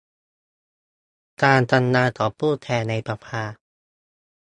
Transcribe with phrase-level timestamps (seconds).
[1.43, 3.43] การทำงานของผู้แทนในสภา